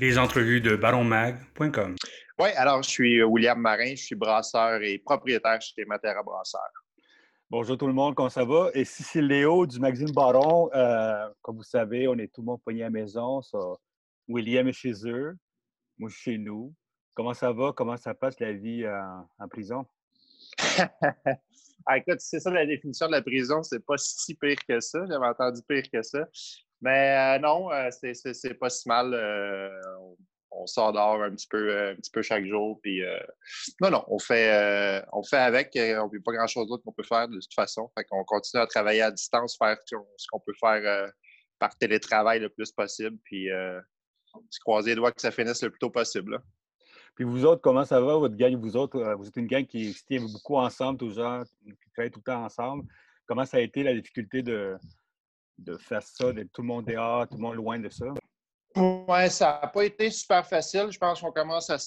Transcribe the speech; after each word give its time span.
Les 0.00 0.16
entrevues 0.16 0.60
de 0.60 0.76
baronmag.com. 0.76 1.96
Oui, 2.38 2.48
alors 2.54 2.84
je 2.84 2.88
suis 2.88 3.20
William 3.24 3.60
Marin, 3.60 3.96
je 3.96 4.04
suis 4.04 4.14
brasseur 4.14 4.80
et 4.80 4.98
propriétaire 4.98 5.60
chez 5.60 5.84
Matera 5.86 6.22
Brasseur. 6.22 6.70
Bonjour 7.50 7.76
tout 7.76 7.88
le 7.88 7.92
monde, 7.92 8.14
comment 8.14 8.28
ça 8.28 8.44
va? 8.44 8.70
Et 8.74 8.84
si 8.84 9.02
c'est 9.02 9.20
Léo 9.20 9.66
du 9.66 9.80
magazine 9.80 10.12
Baron, 10.12 10.70
euh, 10.72 11.28
comme 11.42 11.56
vous 11.56 11.64
savez, 11.64 12.06
on 12.06 12.16
est 12.16 12.32
tout 12.32 12.42
le 12.42 12.46
monde 12.46 12.62
pogné 12.64 12.82
à 12.82 12.84
la 12.84 12.90
maison. 12.90 13.40
William 14.28 14.68
est 14.68 14.72
chez 14.72 14.92
eux, 15.04 15.36
moi 15.98 16.08
je 16.08 16.14
suis 16.14 16.30
chez 16.30 16.38
nous. 16.38 16.72
Comment 17.14 17.34
ça 17.34 17.50
va? 17.50 17.72
Comment 17.72 17.96
ça 17.96 18.14
passe 18.14 18.38
la 18.38 18.52
vie 18.52 18.86
en 18.86 19.48
prison? 19.48 19.84
ah, 21.86 21.98
écoute, 21.98 22.20
c'est 22.20 22.38
ça 22.38 22.52
la 22.52 22.66
définition 22.66 23.08
de 23.08 23.12
la 23.14 23.22
prison, 23.22 23.64
c'est 23.64 23.84
pas 23.84 23.98
si 23.98 24.36
pire 24.36 24.64
que 24.64 24.78
ça. 24.78 25.00
J'avais 25.08 25.26
entendu 25.26 25.60
pire 25.68 25.90
que 25.92 26.02
ça. 26.02 26.24
Mais 26.80 27.36
euh, 27.36 27.38
non, 27.40 27.72
euh, 27.72 27.88
c'est 27.90 28.54
pas 28.54 28.70
si 28.70 28.88
mal. 28.88 29.12
Euh, 29.12 29.70
on, 30.50 30.66
sort 30.66 30.92
dehors 30.92 31.22
un 31.22 31.30
petit 31.30 31.46
peu, 31.48 31.90
un 31.90 31.96
petit 31.96 32.10
peu 32.10 32.22
chaque 32.22 32.44
jour. 32.46 32.80
Puis, 32.82 33.02
non, 33.80 33.90
non, 33.90 34.04
on 34.08 34.18
fait, 34.18 35.04
on 35.12 35.22
fait 35.22 35.36
avec. 35.36 35.76
On 35.76 36.08
pas 36.08 36.32
grand-chose 36.32 36.68
d'autre 36.68 36.82
qu'on 36.84 36.92
peut 36.92 37.02
faire 37.02 37.28
de 37.28 37.34
toute 37.34 37.54
façon. 37.54 37.90
Fait 37.96 38.04
qu'on 38.04 38.24
continue 38.24 38.62
à 38.62 38.66
travailler 38.66 39.02
à 39.02 39.10
distance, 39.10 39.56
faire 39.56 39.76
ce 39.86 40.26
qu'on 40.30 40.40
peut 40.40 40.54
faire 40.58 41.12
par 41.58 41.76
télétravail 41.76 42.40
le 42.40 42.48
plus 42.48 42.72
possible. 42.72 43.18
Puis, 43.24 43.48
se 44.50 44.60
croiser 44.60 44.90
les 44.90 44.96
doigts 44.96 45.12
que 45.12 45.20
ça 45.20 45.30
finisse 45.30 45.62
le 45.62 45.70
plus 45.70 45.78
tôt 45.78 45.90
possible. 45.90 46.40
Puis 47.14 47.24
vous 47.24 47.44
autres, 47.44 47.60
comment 47.60 47.84
ça 47.84 48.00
va, 48.00 48.16
votre 48.16 48.36
gang? 48.36 48.54
Vous 48.56 48.76
autres, 48.76 49.14
vous 49.14 49.26
êtes 49.26 49.36
une 49.36 49.48
gang 49.48 49.66
qui 49.66 49.92
se 49.92 50.04
tient 50.04 50.20
beaucoup 50.20 50.56
ensemble, 50.56 50.98
toujours, 50.98 51.42
qui 51.64 51.90
travaille 51.92 52.10
tout 52.10 52.20
le 52.24 52.32
temps 52.32 52.44
ensemble. 52.44 52.84
Comment 53.26 53.44
ça 53.44 53.58
a 53.58 53.60
été 53.60 53.82
la 53.82 53.92
difficulté 53.94 54.42
de, 54.42 54.76
de 55.58 55.76
faire 55.76 56.02
ça, 56.02 56.32
d'être 56.32 56.52
tout 56.52 56.62
le 56.62 56.68
monde 56.68 56.86
dehors, 56.86 57.28
tout 57.28 57.36
le 57.36 57.42
monde 57.42 57.56
loin 57.56 57.78
de 57.78 57.88
ça? 57.88 58.06
Oui, 58.76 59.30
ça 59.30 59.58
n'a 59.60 59.68
pas 59.68 59.84
été 59.84 60.10
super 60.10 60.46
facile. 60.46 60.88
Je 60.90 60.98
pense 60.98 61.20
qu'on 61.20 61.32
commence 61.32 61.68
à 61.70 61.78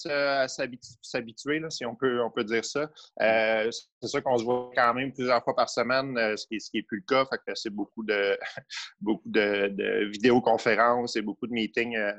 s'habituer, 0.48 1.62
si 1.70 1.86
on 1.86 1.94
peut, 1.94 2.22
on 2.22 2.30
peut 2.30 2.44
dire 2.44 2.64
ça. 2.64 2.90
Euh, 3.22 3.70
c'est 4.00 4.08
sûr 4.08 4.22
qu'on 4.22 4.36
se 4.36 4.44
voit 4.44 4.70
quand 4.74 4.92
même 4.92 5.12
plusieurs 5.12 5.42
fois 5.42 5.54
par 5.54 5.70
semaine, 5.70 6.18
euh, 6.18 6.36
ce 6.36 6.46
qui 6.46 6.58
n'est 6.74 6.82
plus 6.82 6.98
le 6.98 7.04
cas. 7.06 7.24
Fait 7.26 7.38
que 7.46 7.54
c'est 7.54 7.70
beaucoup 7.70 8.04
de 8.04 8.38
beaucoup 9.00 9.28
de, 9.30 10.10
vidéoconférences 10.10 11.16
et 11.16 11.22
beaucoup 11.22 11.46
de 11.46 11.52
meetings 11.52 11.96
euh, 11.96 12.12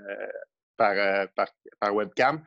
par, 0.77 1.27
par, 1.35 1.93
webcam. 1.93 2.43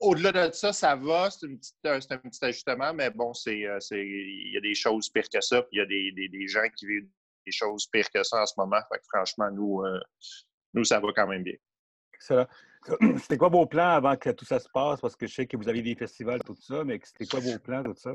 au-delà 0.00 0.48
de 0.48 0.52
ça, 0.52 0.72
ça 0.72 0.96
va, 0.96 1.30
c'est, 1.30 1.46
un 1.46 1.98
petit 2.18 2.44
ajustement, 2.44 2.92
mais 2.92 3.10
bon, 3.10 3.32
c'est, 3.32 3.58
il 3.58 4.52
y 4.52 4.56
a 4.56 4.60
des 4.60 4.74
choses 4.74 5.08
pires 5.08 5.28
que 5.32 5.40
ça, 5.40 5.62
puis 5.62 5.76
il 5.76 5.78
y 5.78 5.82
a 5.82 5.86
des, 5.86 6.28
des 6.28 6.48
gens 6.48 6.68
qui 6.76 6.86
vivent 6.86 7.08
des 7.44 7.52
choses 7.52 7.86
pires 7.86 8.10
que 8.10 8.22
ça 8.22 8.42
en 8.42 8.46
ce 8.46 8.54
moment. 8.56 8.80
franchement, 9.12 9.50
nous, 9.50 9.82
euh, 9.82 10.00
nous, 10.74 10.84
ça 10.84 11.00
va 11.00 11.08
quand 11.14 11.26
même 11.26 11.42
bien. 11.42 11.56
Excellent. 12.14 12.46
C'était 13.18 13.38
quoi 13.38 13.48
vos 13.48 13.66
plans 13.66 13.90
avant 13.90 14.16
que 14.16 14.30
tout 14.30 14.44
ça 14.44 14.58
se 14.58 14.68
passe? 14.72 15.00
Parce 15.00 15.16
que 15.16 15.26
je 15.26 15.34
sais 15.34 15.46
que 15.46 15.56
vous 15.56 15.68
avez 15.68 15.82
des 15.82 15.94
festivals, 15.94 16.42
tout 16.44 16.56
ça, 16.56 16.84
mais 16.84 17.00
c'était 17.02 17.26
quoi 17.26 17.40
vos 17.40 17.58
plans, 17.58 17.82
tout 17.82 17.94
ça? 17.96 18.12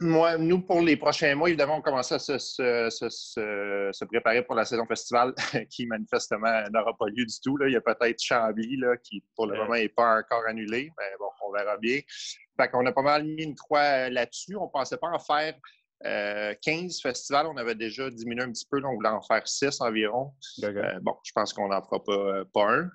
Moi, 0.00 0.38
nous, 0.38 0.60
pour 0.60 0.80
les 0.80 0.96
prochains 0.96 1.34
mois, 1.34 1.48
évidemment, 1.48 1.78
on 1.78 1.82
commence 1.82 2.12
à 2.12 2.20
se, 2.20 4.04
préparer 4.06 4.44
pour 4.44 4.54
la 4.54 4.64
saison 4.64 4.86
festival 4.86 5.34
qui, 5.70 5.86
manifestement, 5.86 6.62
n'aura 6.72 6.96
pas 6.96 7.06
lieu 7.06 7.26
du 7.26 7.40
tout. 7.42 7.56
Là. 7.56 7.66
Il 7.66 7.72
y 7.72 7.76
a 7.76 7.80
peut-être 7.80 8.22
Chambly 8.22 8.76
là, 8.76 8.96
qui, 8.96 9.24
pour 9.34 9.48
le 9.48 9.56
moment, 9.56 9.74
n'est 9.74 9.88
pas 9.88 10.20
encore 10.20 10.44
annulé. 10.46 10.92
Mais 10.96 11.10
bon, 11.18 11.28
on 11.44 11.52
verra 11.52 11.76
bien. 11.78 11.98
Fait 12.56 12.68
qu'on 12.68 12.86
a 12.86 12.92
pas 12.92 13.02
mal 13.02 13.24
mis 13.24 13.42
une 13.42 13.56
croix 13.56 14.08
là-dessus. 14.08 14.54
On 14.54 14.66
ne 14.66 14.70
pensait 14.70 14.98
pas 14.98 15.08
en 15.08 15.18
faire 15.18 15.54
15 16.04 16.06
euh, 16.06 16.88
festivals, 17.02 17.46
on 17.46 17.56
avait 17.56 17.74
déjà 17.74 18.08
diminué 18.10 18.44
un 18.44 18.52
petit 18.52 18.66
peu. 18.70 18.80
on 18.84 18.94
voulait 18.94 19.08
en 19.08 19.22
faire 19.22 19.46
6 19.46 19.80
environ. 19.80 20.32
Euh, 20.62 20.98
bon, 21.02 21.14
je 21.24 21.32
pense 21.32 21.52
qu'on 21.52 21.68
n'en 21.68 21.82
fera 21.82 22.02
pas, 22.02 22.12
euh, 22.12 22.44
pas 22.54 22.70
un, 22.70 22.90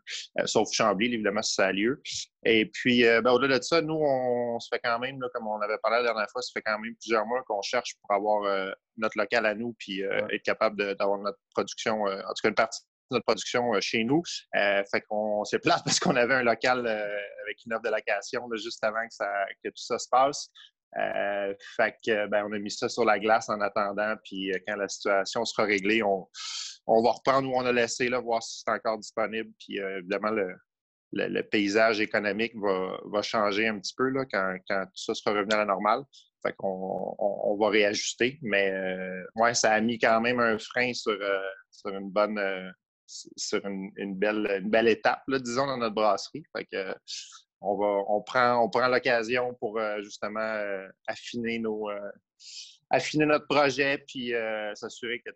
sauf 0.46 0.70
Chambly, 0.72 1.14
évidemment, 1.14 1.42
si 1.42 1.56
ça 1.56 1.68
a 1.68 1.72
lieu. 1.74 2.02
Et 2.46 2.66
puis, 2.66 3.04
ben, 3.04 3.32
au-delà 3.32 3.60
de 3.60 3.64
ça, 3.64 3.82
nous, 3.82 3.96
on, 3.96 4.60
se 4.60 4.70
fait 4.74 4.80
quand 4.84 5.00
même, 5.00 5.20
comme 5.34 5.48
on 5.48 5.60
avait 5.62 5.78
parlé 5.80 5.98
la 5.98 6.04
dernière 6.04 6.30
fois, 6.30 6.42
ça 6.42 6.52
fait 6.54 6.62
quand 6.62 6.80
même 6.80 6.96
plusieurs 6.96 7.26
mois 7.26 7.42
qu'on 7.44 7.62
cherche 7.62 7.96
pour 8.02 8.16
avoir 8.16 8.74
notre 8.98 9.18
local 9.18 9.46
à 9.46 9.56
nous, 9.56 9.74
puis 9.80 10.02
être 10.02 10.44
capable 10.44 10.96
d'avoir 10.96 11.20
notre 11.20 11.40
production, 11.54 12.04
en 12.04 12.34
tout 12.34 12.42
cas 12.44 12.50
une 12.50 12.56
partie 12.56 12.82
de 13.12 13.16
notre 13.16 13.26
production 13.26 13.72
chez 13.80 14.04
nous. 14.04 14.22
fait 14.54 15.02
qu'on 15.08 15.46
s'est 15.46 15.60
place 15.60 15.82
parce 15.86 16.00
qu'on 16.00 16.18
avait 16.18 16.36
un 16.36 16.44
local 16.44 16.86
avec 16.86 17.66
une 17.66 17.74
offre 17.74 17.84
de 17.84 17.90
location 17.90 18.50
juste 18.56 18.84
avant 18.84 19.06
que, 19.08 19.14
ça, 19.14 19.32
que 19.64 19.70
tout 19.70 19.84
ça 19.84 19.98
se 19.98 20.10
passe. 20.10 20.50
Euh, 20.98 21.54
fait 21.76 21.96
que, 22.06 22.28
ben, 22.28 22.46
on 22.48 22.54
a 22.54 22.60
mis 22.60 22.72
ça 22.72 22.90
sur 22.90 23.06
la 23.06 23.20
glace 23.20 23.50
en 23.50 23.60
attendant. 23.62 24.16
Puis 24.24 24.52
euh, 24.52 24.58
quand 24.68 24.76
la 24.76 24.88
situation 24.88 25.46
sera 25.46 25.64
réglée, 25.66 26.04
on, 26.04 26.28
va 26.88 27.12
reprendre 27.12 27.50
où 27.50 27.56
on 27.56 27.66
a 27.66 27.72
laissé, 27.72 28.10
là, 28.10 28.20
voir 28.20 28.44
si 28.44 28.62
c'est 28.64 28.72
encore 28.72 29.00
disponible. 29.00 29.52
Puis 29.60 29.80
euh, 29.80 30.00
évidemment, 30.00 30.32
le, 30.32 31.42
paysage 31.44 32.00
économique 32.00 32.54
va, 32.56 33.22
changer 33.22 33.68
un 33.68 33.80
petit 33.80 33.94
peu 33.96 34.10
là, 34.10 34.26
quand, 34.32 34.58
tout 34.68 35.04
ça 35.04 35.14
sera 35.14 35.36
revenu 35.36 35.54
à 35.54 35.58
la 35.58 35.66
normale. 35.66 36.04
Fait 36.46 36.54
qu'on 36.58 37.16
on, 37.18 37.58
va 37.58 37.70
réajuster. 37.70 38.40
Mais 38.42 38.74
ouais, 39.36 39.54
ça 39.54 39.74
a 39.74 39.82
mis 39.82 39.98
quand 39.98 40.20
même 40.22 40.40
un 40.40 40.58
frein 40.58 40.92
sur, 40.94 41.18
une 41.86 42.10
bonne 42.10 42.74
sur 43.06 43.64
une, 43.66 44.16
belle, 44.16 44.60
une 44.62 44.70
belle 44.70 44.88
étape, 44.88 45.22
disons, 45.28 45.68
dans 45.68 45.78
notre 45.78 45.96
brasserie. 45.96 46.44
Fait 46.56 46.66
que 46.66 46.94
on, 47.64 47.78
va, 47.78 48.04
on 48.08 48.22
prend, 48.22 48.64
on 48.64 48.70
prend 48.70 48.88
l'occasion 48.88 49.54
pour 49.56 49.80
euh, 49.80 50.02
justement 50.02 50.40
euh, 50.40 50.88
affiner, 51.08 51.60
nos, 51.60 51.90
euh, 51.90 52.12
affiner 52.90 53.26
notre 53.26 53.48
projet 53.48 54.04
puis 54.06 54.34
s'assurer 54.76 55.22
que 55.26 55.32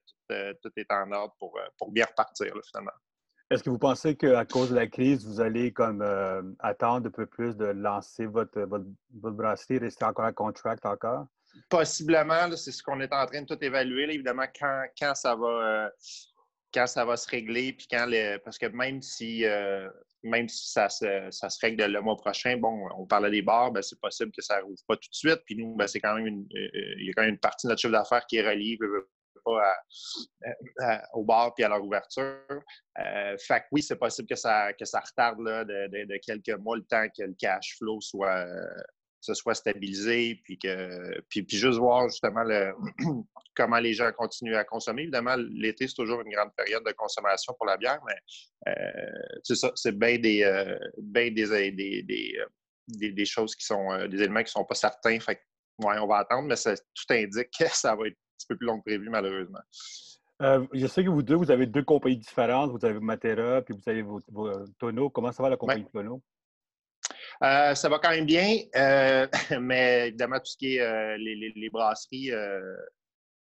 tout, 0.61 0.71
est 0.75 0.91
en 0.91 1.11
ordre 1.11 1.33
pour, 1.39 1.57
pour 1.77 1.91
bien 1.91 2.05
repartir 2.05 2.53
finalement. 2.69 2.91
Est-ce 3.49 3.63
que 3.63 3.69
vous 3.69 3.79
pensez 3.79 4.17
qu'à 4.17 4.43
cause 4.43 4.71
de 4.71 4.75
la 4.75 4.87
crise, 4.87 5.25
vous 5.25 5.39
allez 5.39 5.71
comme 5.71 6.01
attendre 6.59 7.07
un 7.07 7.11
peu 7.11 7.25
plus 7.25 7.55
de 7.55 7.65
lancer 7.65 8.25
votre, 8.25 8.59
votre, 8.59 9.35
brasserie, 9.35 9.77
rester 9.77 10.03
encore 10.03 10.25
à 10.25 10.33
contract 10.33 10.85
encore? 10.85 11.27
Possiblement, 11.69 12.51
c'est 12.57 12.73
ce 12.73 12.83
qu'on 12.83 12.99
est 12.99 13.13
en 13.13 13.25
train 13.25 13.43
de 13.43 13.47
tout 13.47 13.63
évaluer. 13.63 14.03
évidemment, 14.13 14.47
quand, 14.59 14.83
quand 14.99 15.15
ça 15.15 15.33
va 15.33 15.89
quand 16.73 16.87
ça 16.87 17.05
va 17.05 17.15
se 17.15 17.29
régler, 17.29 17.71
puis 17.71 17.87
quand 17.89 18.11
parce 18.43 18.57
que 18.57 18.65
même 18.65 19.01
si 19.01 19.45
même 20.27 20.47
si 20.47 20.71
ça 20.71 20.89
se, 20.89 21.05
règle 21.61 21.85
le 21.85 22.01
mois 22.01 22.17
prochain, 22.17 22.57
bon, 22.57 22.87
on 22.97 23.05
parlait 23.05 23.31
des 23.31 23.41
bars, 23.41 23.71
ben, 23.71 23.81
c'est 23.81 23.99
possible 23.99 24.31
que 24.31 24.41
ça 24.41 24.57
ne 24.57 24.63
rouvre 24.63 24.81
pas 24.87 24.95
tout 24.95 25.09
de 25.09 25.15
suite. 25.15 25.41
Puis 25.45 25.55
nous, 25.55 25.75
ben, 25.75 25.87
c'est 25.87 25.99
quand 25.99 26.15
même 26.15 26.27
une, 26.27 26.47
euh, 26.55 26.95
il 26.99 27.07
y 27.07 27.09
a 27.09 27.13
quand 27.13 27.23
même 27.23 27.33
une 27.33 27.39
partie 27.39 27.67
de 27.67 27.71
notre 27.71 27.81
chiffre 27.81 27.93
d'affaires 27.93 28.25
qui 28.27 28.37
est 28.37 28.47
reliée 28.47 28.77
pas 29.45 29.75
au 31.13 31.23
bar 31.23 31.53
puis 31.53 31.63
à 31.63 31.69
leur 31.69 31.83
ouverture. 31.83 32.41
Euh, 32.99 33.37
fait 33.37 33.61
que 33.61 33.65
oui, 33.71 33.81
c'est 33.81 33.95
possible 33.95 34.27
que 34.27 34.35
ça, 34.35 34.73
que 34.73 34.85
ça 34.85 34.99
retarde 34.99 35.39
là, 35.39 35.63
de, 35.63 36.17
quelques 36.25 36.59
mois 36.59 36.75
le 36.75 36.83
temps 36.83 37.07
que 37.15 37.23
le 37.23 37.33
cash 37.33 37.77
flow 37.77 38.01
soit, 38.01 38.45
se 39.19 39.33
soit 39.33 39.55
stabilisé, 39.55 40.39
puis, 40.43 40.57
que, 40.57 41.19
puis, 41.29 41.43
puis 41.43 41.57
juste 41.57 41.79
voir 41.79 42.07
justement 42.09 42.43
le, 42.43 42.73
comment 43.55 43.79
les 43.79 43.93
gens 43.93 44.11
continuent 44.15 44.55
à 44.55 44.63
consommer. 44.63 45.03
Évidemment, 45.03 45.35
l'été, 45.37 45.87
c'est 45.87 45.95
toujours 45.95 46.21
une 46.21 46.31
grande 46.31 46.53
période 46.55 46.83
de 46.85 46.91
consommation 46.91 47.53
pour 47.57 47.65
la 47.65 47.77
bière, 47.77 47.99
mais 48.05 48.15
euh, 48.71 49.37
c'est 49.43 49.55
ça, 49.55 49.71
c'est 49.75 49.97
bien 49.97 50.17
des, 50.17 50.43
euh, 50.43 50.77
des, 50.97 51.31
des, 51.31 51.51
euh, 51.51 52.45
des, 52.87 53.11
des, 53.11 53.25
choses 53.25 53.55
qui 53.55 53.65
sont, 53.65 54.07
des 54.07 54.17
éléments 54.17 54.39
qui 54.39 54.45
ne 54.45 54.61
sont 54.61 54.65
pas 54.65 54.75
certains. 54.75 55.19
Fait 55.19 55.41
ouais, 55.79 55.97
on 55.99 56.07
va 56.07 56.17
attendre, 56.17 56.47
mais 56.47 56.55
tout 56.55 57.13
indique 57.13 57.49
que 57.57 57.65
ça 57.71 57.95
va 57.95 58.07
être 58.07 58.13
un 58.13 58.37
petit 58.37 58.47
peu 58.47 58.57
plus 58.57 58.67
long 58.67 58.77
que 58.79 58.83
prévu, 58.85 59.09
malheureusement. 59.09 59.59
je 60.39 60.87
sais 60.87 61.03
que 61.03 61.09
vous 61.09 61.23
deux, 61.23 61.35
vous 61.35 61.51
avez 61.51 61.65
deux 61.65 61.83
compagnies 61.83 62.17
différentes. 62.17 62.71
Vous 62.71 62.85
avez 62.85 62.99
Matera, 62.99 63.61
puis 63.63 63.73
vous 63.73 63.89
avez 63.89 64.03
vos, 64.03 64.21
tonneaux. 64.79 65.09
Comment 65.09 65.31
ça 65.31 65.43
va 65.43 65.49
la 65.49 65.57
compagnie 65.57 65.83
de 65.83 65.89
tonneaux? 65.89 66.21
Euh, 67.43 67.75
ça 67.75 67.89
va 67.89 67.99
quand 67.99 68.09
même 68.09 68.25
bien, 68.25 68.61
euh, 68.75 69.27
mais 69.61 70.07
évidemment, 70.07 70.39
tout 70.39 70.45
ce 70.45 70.57
qui 70.57 70.77
est 70.77 70.81
euh, 70.81 71.17
les, 71.17 71.69
brasseries 71.69 72.31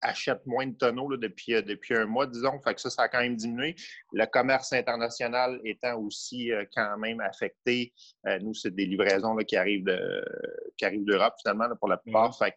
achètent 0.03 0.47
moins 0.47 0.67
de 0.67 0.77
tonneaux 0.77 1.17
depuis, 1.17 1.55
depuis 1.63 1.97
un 1.97 2.07
mois, 2.07 2.27
disons. 2.27 2.61
Fait 2.61 2.75
que 2.75 2.81
ça, 2.81 2.91
ça 2.91 3.03
a 3.03 3.09
quand 3.09 3.21
même 3.21 3.37
diminué. 3.37 3.75
Le 4.13 4.27
commerce 4.27 4.73
international 4.73 5.61
étant 5.65 5.99
aussi 5.99 6.51
quand 6.75 6.99
même 6.99 7.21
affecté. 7.21 7.93
nous, 8.41 8.55
c'est 8.55 8.75
des 8.75 8.87
livraisons 8.87 9.37
qui 9.39 9.57
arrivent 9.57 9.85
d'Europe, 9.85 11.35
finalement, 11.41 11.69
pour 11.79 11.89
la 11.89 11.97
plupart. 11.97 12.31
Mmh. 12.31 12.51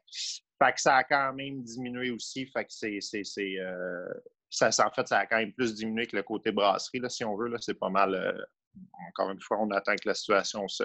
Fait, 0.62 0.74
que 0.74 0.82
ça 0.82 0.98
a 0.98 1.04
quand 1.04 1.34
même 1.34 1.64
diminué 1.64 2.12
aussi. 2.12 2.46
Fait 2.48 2.66
que 2.66 2.72
c'est. 2.72 3.00
Ça, 4.52 4.88
en 4.88 4.92
fait, 4.92 5.08
ça 5.08 5.20
a 5.20 5.26
quand 5.26 5.38
même 5.38 5.54
plus 5.54 5.76
diminué 5.76 6.08
que 6.08 6.18
le 6.18 6.24
côté 6.24 6.52
brasserie, 6.52 7.00
là, 7.00 7.10
si 7.10 7.24
on 7.24 7.36
veut. 7.36 7.52
C'est 7.60 7.80
pas 7.80 7.90
mal 7.90 8.48
encore 9.10 9.32
une 9.32 9.42
fois, 9.42 9.58
on 9.60 9.70
attend 9.72 9.96
que 9.96 10.08
la 10.08 10.14
situation 10.14 10.68
se, 10.68 10.84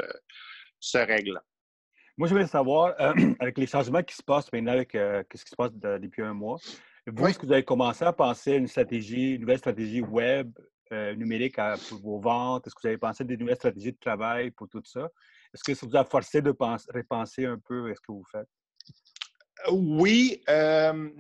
règle. 0.94 1.40
Moi, 2.16 2.28
je 2.28 2.34
voulais 2.34 2.46
savoir, 2.46 2.94
euh, 3.00 3.12
avec 3.40 3.58
les 3.58 3.66
changements 3.66 4.02
qui 4.02 4.14
se 4.14 4.22
passent 4.22 4.52
maintenant, 4.52 4.72
avec 4.72 4.94
euh, 4.94 5.22
ce 5.34 5.44
qui 5.44 5.50
se 5.50 5.56
passe 5.56 5.72
depuis 5.72 6.22
un 6.22 6.34
mois, 6.34 6.58
vous, 7.06 7.26
est-ce 7.26 7.38
que 7.38 7.46
vous 7.46 7.52
avez 7.52 7.64
commencé 7.64 8.04
à 8.04 8.12
penser 8.12 8.54
à 8.54 8.56
une 8.56 8.66
stratégie, 8.66 9.32
une 9.32 9.42
nouvelle 9.42 9.58
stratégie 9.58 10.00
web, 10.00 10.50
euh, 10.92 11.14
numérique 11.14 11.56
pour 11.88 12.00
vos 12.00 12.18
ventes? 12.18 12.66
Est-ce 12.66 12.74
que 12.74 12.80
vous 12.82 12.88
avez 12.88 12.98
pensé 12.98 13.24
à 13.24 13.26
des 13.26 13.36
nouvelles 13.36 13.56
stratégies 13.56 13.92
de 13.92 13.98
travail 13.98 14.50
pour 14.50 14.68
tout 14.68 14.82
ça? 14.84 15.08
Est-ce 15.52 15.62
que 15.62 15.74
ça 15.74 15.86
vous 15.86 15.96
a 15.96 16.04
forcé 16.04 16.40
de 16.40 16.50
repenser 16.50 17.44
un 17.44 17.58
peu 17.58 17.90
à 17.90 17.94
ce 17.94 18.00
que 18.00 18.12
vous 18.12 18.24
faites? 18.30 18.48
Oui, 19.70 20.42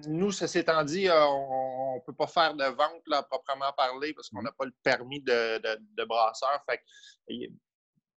nous, 0.06 0.32
ça 0.32 0.46
s'étant 0.46 0.82
dit, 0.84 1.08
on, 1.10 1.92
on 1.92 1.94
ne 1.96 2.00
peut 2.00 2.12
pas 2.12 2.26
faire 2.26 2.54
de 2.54 2.64
vente 2.64 3.02
là, 3.06 3.22
proprement 3.22 3.72
parler 3.76 4.12
parce 4.14 4.28
qu'on 4.28 4.40
Mmh. 4.40 4.44
n'a 4.44 4.52
pas 4.52 4.64
le 4.66 4.74
permis 4.82 5.20
de, 5.20 5.58
de, 5.58 5.78
de 5.96 6.04
brasseur. 6.04 6.62
Fait 6.68 6.78
que, 6.78 7.34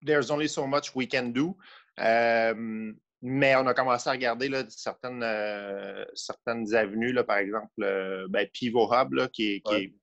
there's 0.06 0.30
only 0.30 0.48
so 0.50 0.68
much 0.68 0.96
we 0.96 1.08
can 1.08 1.28
do. 1.30 1.56
Euh, 2.00 2.94
mais 3.22 3.56
on 3.56 3.66
a 3.68 3.74
commencé 3.74 4.10
à 4.10 4.12
regarder 4.14 4.50
là, 4.50 4.64
certaines, 4.70 5.24
euh, 5.24 6.06
certaines 6.14 6.74
avenues, 6.76 7.14
là, 7.14 7.24
par 7.24 7.38
exemple, 7.38 7.72
euh, 7.82 8.28
ben, 8.30 8.48
Pivot 8.52 8.92
Hub, 8.94 9.14
là, 9.14 9.28
qui 9.30 9.54
est- 9.56 9.62
qui 9.62 9.72
Ouais. 9.74 9.84
est 9.86 9.94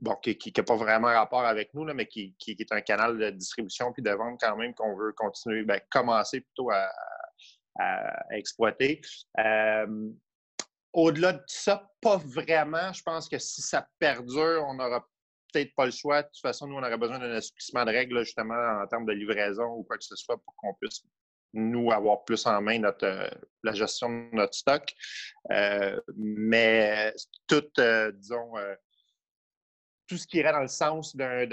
bon, 0.00 0.14
qui 0.16 0.52
n'a 0.56 0.62
pas 0.62 0.76
vraiment 0.76 1.08
rapport 1.08 1.44
avec 1.44 1.72
nous, 1.74 1.84
là, 1.84 1.94
mais 1.94 2.06
qui, 2.06 2.34
qui- 2.38 2.54
qui 2.54 2.62
est 2.62 2.72
un 2.72 2.80
canal 2.82 3.18
de 3.18 3.30
distribution 3.30 3.92
puis 3.92 4.02
de 4.02 4.10
vente 4.10 4.38
quand 4.40 4.56
même 4.56 4.74
qu'on 4.74 4.94
veut 4.96 5.12
continuer, 5.14 5.62
ben, 5.64 5.80
commencer 5.90 6.42
plutôt 6.42 6.70
à, 6.70 6.88
à- 7.78 8.26
exploiter. 8.32 9.00
Euh, 9.38 10.10
au-delà 10.92 11.32
de 11.32 11.42
ça, 11.46 11.88
pas 12.00 12.16
vraiment. 12.16 12.92
Je 12.92 13.02
pense 13.02 13.28
que 13.28 13.38
si 13.38 13.62
ça 13.62 13.86
perdure, 13.98 14.64
on 14.66 14.74
n'aura 14.74 15.06
peut-être 15.52 15.74
pas 15.74 15.86
le 15.86 15.92
choix. 15.92 16.22
De 16.22 16.28
toute 16.28 16.40
façon, 16.40 16.66
nous, 16.66 16.76
on 16.76 16.82
aurait 16.82 16.98
besoin 16.98 17.18
d'un 17.18 17.30
assouplissement 17.32 17.84
de 17.84 17.90
règles, 17.90 18.18
justement, 18.20 18.82
en 18.82 18.86
termes 18.86 19.06
de 19.06 19.12
livraison 19.12 19.66
ou 19.76 19.84
quoi 19.84 19.96
que 19.98 20.04
ce 20.04 20.16
soit, 20.16 20.36
pour 20.38 20.54
qu'on 20.56 20.74
puisse, 20.74 21.02
nous, 21.54 21.90
avoir 21.90 22.24
plus 22.24 22.44
en 22.46 22.60
main 22.60 22.78
notre, 22.78 23.06
euh, 23.06 23.28
la 23.62 23.72
gestion 23.72 24.08
de 24.08 24.36
notre 24.36 24.54
stock. 24.54 24.92
Euh, 25.50 25.98
mais 26.16 27.14
tout, 27.46 27.64
euh, 27.78 28.12
disons, 28.12 28.52
tout 30.08 30.16
ce 30.16 30.26
qui 30.26 30.38
irait 30.38 30.52
dans 30.52 30.62
le 30.62 30.68
sens 30.68 31.14
d'un 31.14 31.46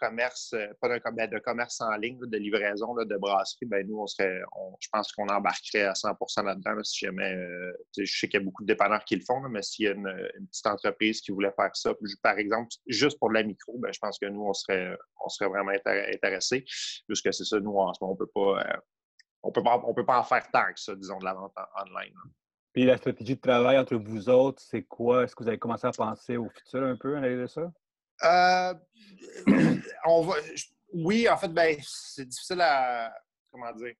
commerce, 0.00 0.52
euh, 0.52 0.66
pas 0.80 0.88
d'un 0.88 0.98
ben, 1.12 1.40
commerce 1.40 1.80
en 1.80 1.96
ligne, 1.96 2.18
de 2.18 2.38
livraison, 2.38 2.94
de 2.94 3.16
brasserie, 3.16 3.66
ben 3.66 3.86
nous, 3.86 4.00
on 4.00 4.06
serait, 4.06 4.40
je 4.80 4.88
pense 4.92 5.12
qu'on 5.12 5.28
embarquerait 5.28 5.84
à 5.84 5.94
100% 5.94 6.42
là-dedans. 6.42 6.72
là, 6.72 6.82
si 6.82 7.06
jamais, 7.06 7.32
euh, 7.34 7.72
je 7.96 8.04
sais 8.04 8.28
qu'il 8.28 8.40
y 8.40 8.42
a 8.42 8.44
beaucoup 8.44 8.64
de 8.64 8.66
dépanneurs 8.66 9.04
qui 9.04 9.14
le 9.14 9.22
font, 9.24 9.40
mais 9.48 9.62
s'il 9.62 9.84
y 9.86 9.88
a 9.88 9.92
une, 9.92 10.12
petite 10.50 10.66
entreprise 10.66 11.20
qui 11.20 11.30
voulait 11.30 11.52
faire 11.52 11.74
ça, 11.74 11.94
par 12.22 12.36
exemple, 12.38 12.70
juste 12.86 13.18
pour 13.18 13.28
de 13.28 13.34
la 13.34 13.44
micro, 13.44 13.78
ben, 13.78 13.92
je 13.92 13.98
pense 14.00 14.18
que 14.18 14.26
nous, 14.26 14.42
on 14.42 14.52
serait, 14.52 14.96
on 15.24 15.28
serait 15.28 15.48
vraiment 15.48 15.72
intér- 15.72 16.12
intéressés. 16.14 16.64
Puisque 17.06 17.32
c'est 17.32 17.44
ça, 17.44 17.60
nous, 17.60 17.76
en 17.76 17.94
ce 17.94 18.02
moment, 18.02 18.14
on 18.14 18.16
peut 18.16 18.30
pas. 18.34 18.60
euh, 18.60 18.76
on 19.42 19.52
peut 19.52 19.62
pas, 19.62 19.80
on 19.86 19.94
peut 19.94 20.04
pas 20.04 20.18
en 20.18 20.24
faire 20.24 20.50
tant 20.50 20.72
que 20.72 20.80
ça, 20.80 20.96
disons, 20.96 21.18
de 21.18 21.24
la 21.24 21.34
vente 21.34 21.52
en- 21.56 21.82
online. 21.82 22.12
Puis 22.76 22.84
la 22.84 22.98
stratégie 22.98 23.36
de 23.36 23.40
travail 23.40 23.78
entre 23.78 23.96
vous 23.96 24.28
autres, 24.28 24.60
c'est 24.60 24.82
quoi? 24.82 25.24
Est-ce 25.24 25.34
que 25.34 25.42
vous 25.42 25.48
avez 25.48 25.58
commencé 25.58 25.86
à 25.86 25.92
penser 25.92 26.36
au 26.36 26.50
futur 26.50 26.82
un 26.82 26.94
peu 26.94 27.16
en 27.16 27.22
arrière 27.22 27.38
de 27.40 27.46
ça? 27.46 27.72
Euh, 28.22 28.74
on 30.04 30.20
va, 30.20 30.34
je- 30.54 30.66
oui, 30.92 31.26
en 31.26 31.38
fait, 31.38 31.48
ben, 31.48 31.74
c'est 31.80 32.26
difficile 32.26 32.60
à. 32.60 33.10
Comment 33.50 33.72
dire? 33.72 33.94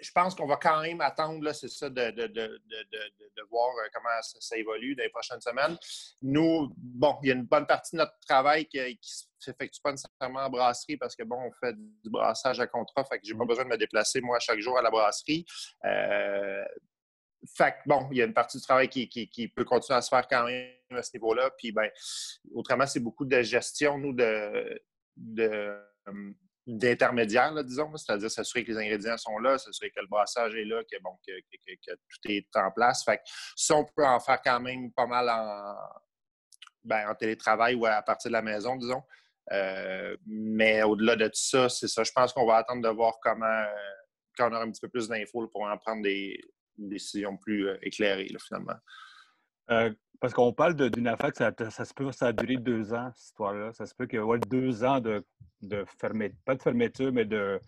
Je 0.00 0.10
pense 0.12 0.36
qu'on 0.36 0.46
va 0.46 0.54
quand 0.56 0.82
même 0.82 1.00
attendre, 1.00 1.50
c'est 1.52 1.66
ça, 1.66 1.90
de, 1.90 2.12
de, 2.12 2.28
de, 2.28 2.60
de, 2.70 3.42
voir 3.50 3.70
euh, 3.70 3.88
comment 3.92 4.22
ça, 4.22 4.38
ça 4.38 4.56
évolue 4.56 4.94
dans 4.94 5.02
les 5.02 5.08
prochaines 5.08 5.40
semaines. 5.40 5.76
Nous, 6.22 6.72
bon, 6.76 7.18
il 7.24 7.28
y 7.30 7.32
a 7.32 7.34
une 7.34 7.42
bonne 7.42 7.66
partie 7.66 7.96
de 7.96 8.02
notre 8.02 8.16
travail 8.24 8.66
qui 8.66 8.78
ne 8.78 8.94
s'effectue 9.40 9.80
pas 9.82 9.90
nécessairement 9.90 10.44
en 10.46 10.50
brasserie 10.50 10.96
parce 10.96 11.16
que, 11.16 11.24
bon, 11.24 11.40
on 11.40 11.50
fait 11.58 11.74
du 11.74 12.08
brassage 12.08 12.60
à 12.60 12.68
contrat, 12.68 13.02
fait 13.02 13.18
que 13.18 13.26
j'ai 13.26 13.34
pas 13.34 13.44
besoin 13.46 13.64
de 13.64 13.70
me 13.70 13.76
déplacer, 13.76 14.20
moi, 14.20 14.38
chaque 14.38 14.60
jour 14.60 14.78
à 14.78 14.82
la 14.82 14.90
brasserie. 14.92 15.44
Euh, 15.84 16.64
fait 17.46 17.72
que, 17.72 17.76
bon, 17.86 18.08
il 18.10 18.18
y 18.18 18.22
a 18.22 18.24
une 18.24 18.34
partie 18.34 18.58
du 18.58 18.64
travail 18.64 18.88
qui, 18.88 19.52
peut 19.54 19.64
continuer 19.64 19.96
à 19.96 20.02
se 20.02 20.08
faire 20.08 20.26
quand 20.28 20.44
même 20.44 20.70
à 20.90 21.02
ce 21.02 21.10
niveau-là. 21.14 21.50
Puis, 21.56 21.72
ben, 21.72 21.88
autrement, 22.54 22.86
c'est 22.86 23.00
beaucoup 23.00 23.24
de 23.24 23.42
gestion, 23.42 23.98
nous, 23.98 24.16
hum, 26.06 26.34
d'intermédiaires, 26.66 27.64
disons. 27.64 27.96
C'est-à-dire 27.96 28.30
s'assurer 28.30 28.64
que 28.64 28.72
les 28.72 28.78
ingrédients 28.78 29.16
sont 29.16 29.38
là, 29.38 29.56
s'assurer 29.58 29.90
que 29.90 30.00
le 30.00 30.08
brassage 30.08 30.54
est 30.54 30.64
là, 30.64 30.82
que, 30.84 31.00
bon, 31.02 31.16
que, 31.26 31.32
tout 31.94 32.28
est 32.30 32.48
en 32.56 32.70
place. 32.72 33.04
Fait 33.04 33.18
que 33.18 33.22
ça, 33.56 33.76
on 33.76 33.84
peut 33.84 34.04
en 34.04 34.20
faire 34.20 34.40
quand 34.42 34.60
même 34.60 34.92
pas 34.92 35.06
mal 35.06 35.28
en, 35.28 35.74
ben, 36.84 37.08
en 37.08 37.14
télétravail 37.14 37.74
ou 37.74 37.86
à 37.86 38.02
partir 38.02 38.30
de 38.30 38.34
la 38.34 38.42
maison, 38.42 38.76
disons. 38.76 39.02
Euh, 39.52 40.16
mais 40.26 40.82
au-delà 40.82 41.16
de 41.16 41.26
tout 41.26 41.32
ça, 41.34 41.68
c'est 41.68 41.88
ça. 41.88 42.04
Je 42.04 42.12
pense 42.12 42.32
qu'on 42.32 42.46
va 42.46 42.56
attendre 42.56 42.82
de 42.82 42.88
voir 42.88 43.14
comment, 43.22 43.64
quand 44.36 44.50
on 44.50 44.54
aura 44.54 44.64
un 44.64 44.70
petit 44.70 44.80
peu 44.80 44.88
plus 44.88 45.08
d'infos 45.08 45.48
pour 45.48 45.62
en 45.62 45.78
prendre 45.78 46.02
des, 46.02 46.38
des 46.78 46.88
décisions 46.88 47.36
plus 47.36 47.68
euh, 47.68 47.76
éclairées, 47.82 48.28
là, 48.28 48.38
finalement. 48.38 48.74
Euh, 49.70 49.92
parce 50.20 50.32
qu'on 50.32 50.52
parle 50.52 50.74
de- 50.74 50.88
d'une 50.88 51.06
affaire 51.08 51.30
que 51.30 51.36
ça, 51.38 51.52
ça 51.70 51.84
se 51.84 51.94
peut, 51.94 52.10
ça 52.12 52.28
a 52.28 52.32
duré 52.32 52.56
deux 52.56 52.92
ans, 52.92 53.10
cette 53.14 53.26
histoire-là. 53.26 53.72
Ça 53.72 53.86
se 53.86 53.94
peut 53.94 54.06
qu'il 54.06 54.18
y 54.18 54.22
ait 54.22 54.38
deux 54.48 54.82
ans 54.84 54.98
de, 55.00 55.24
de 55.60 55.84
fermeture, 56.00 56.36
pas 56.44 56.54
de 56.54 56.62
fermeture, 56.62 57.12
mais 57.12 57.24
de, 57.24 57.60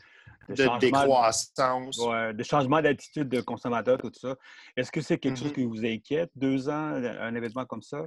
De 0.48 0.78
décroissance. 0.80 1.98
Ouais, 1.98 2.32
de 2.34 2.42
changement 2.42 2.80
d'attitude 2.82 3.28
de 3.28 3.40
consommateur, 3.40 3.98
tout 3.98 4.10
ça. 4.14 4.34
Est-ce 4.76 4.90
que 4.90 5.00
c'est 5.00 5.18
quelque 5.18 5.38
chose 5.38 5.48
Mhm. 5.48 5.54
qui 5.54 5.64
vous 5.64 5.84
inquiète, 5.84 6.30
deux 6.34 6.68
ans, 6.68 6.94
un 6.94 7.34
événement 7.34 7.66
comme 7.66 7.82
ça? 7.82 8.04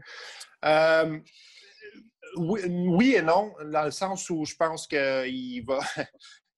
Euh, 0.65 1.19
oui, 2.37 2.61
oui 2.67 3.15
et 3.15 3.21
non, 3.21 3.53
dans 3.71 3.83
le 3.85 3.91
sens 3.91 4.29
où 4.29 4.43
je 4.43 4.55
pense 4.55 4.87
qu'il 4.87 5.63
va. 5.65 5.79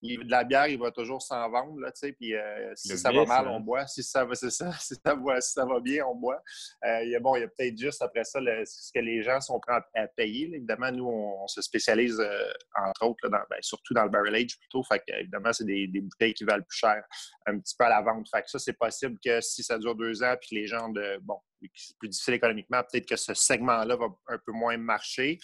Il- 0.05 0.25
de 0.25 0.31
la 0.31 0.43
bière, 0.43 0.67
il 0.67 0.77
va 0.79 0.91
toujours 0.91 1.21
s'en 1.21 1.49
vendre, 1.49 1.79
là, 1.79 1.91
tu 1.91 1.99
sais, 1.99 2.11
puis 2.13 2.33
euh, 2.35 2.71
si 2.75 2.89
Le 2.91 2.97
ça 2.97 3.11
va 3.11 3.25
mal, 3.25 3.47
hein. 3.47 3.51
on 3.51 3.59
boit. 3.59 3.85
Si 3.87 4.03
ça 4.03 4.23
va, 4.25 4.35
c'est 4.35 4.49
ça. 4.51 4.69
Si 4.81 4.95
ça 5.03 5.15
va, 5.15 5.41
si 5.41 5.53
ça 5.53 5.65
va 5.65 5.79
bien, 5.79 6.05
on 6.05 6.15
boit. 6.15 6.41
Euh, 6.85 7.03
il 7.03 7.09
y 7.11 7.15
a, 7.15 7.19
bon, 7.19 7.35
il 7.35 7.41
y 7.41 7.43
a 7.43 7.47
peut-être 7.47 7.77
juste 7.77 8.01
après 8.01 8.23
ça 8.23 8.39
le- 8.39 8.63
ce 8.65 8.91
que 8.93 8.99
les 8.99 9.23
gens 9.23 9.41
sont 9.41 9.59
prêts 9.59 9.73
à, 9.75 10.01
à 10.03 10.07
payer. 10.07 10.47
là. 10.47 10.57
Évidemment, 10.57 10.91
nous, 10.91 11.05
on, 11.07 11.43
on 11.43 11.47
se 11.47 11.61
spécialise, 11.61 12.19
euh, 12.19 12.51
entre 12.87 13.05
autres, 13.07 13.19
là, 13.27 13.37
dans- 13.39 13.45
ben, 13.49 13.57
surtout 13.61 13.93
dans 13.93 14.03
le 14.03 14.09
barrel 14.09 14.35
age 14.35 14.57
plutôt. 14.59 14.83
Fait 14.83 14.99
que, 14.99 15.13
évidemment, 15.19 15.51
c'est 15.53 15.65
des, 15.65 15.87
des 15.87 16.01
bouteilles 16.01 16.33
qui 16.33 16.43
valent 16.43 16.63
plus 16.67 16.77
cher 16.77 17.03
un 17.47 17.59
petit 17.59 17.75
peu 17.77 17.85
à 17.85 17.89
la 17.89 18.01
vente. 18.01 18.27
Fait 18.29 18.41
que 18.41 18.49
ça, 18.49 18.59
c'est 18.59 18.77
possible 18.77 19.17
que 19.23 19.41
si 19.41 19.63
ça 19.63 19.77
dure 19.77 19.95
deux 19.95 20.23
ans, 20.23 20.35
puis 20.39 20.49
que 20.49 20.55
les 20.55 20.67
gens 20.67 20.89
de 20.89 21.19
bon, 21.21 21.39
c'est 21.73 21.97
plus 21.97 22.09
difficile 22.09 22.33
économiquement, 22.35 22.81
peut-être 22.83 23.07
que 23.07 23.15
ce 23.15 23.33
segment-là 23.33 23.95
va 23.95 24.05
un 24.27 24.37
peu 24.45 24.51
moins 24.51 24.77
marcher. 24.77 25.39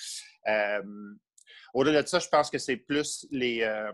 Au-delà 1.74 2.04
de 2.04 2.08
ça, 2.08 2.20
je 2.20 2.28
pense 2.28 2.50
que 2.50 2.58
c'est 2.58 2.78
plus 2.78 3.26
les. 3.32 3.62
euh, 3.64 3.92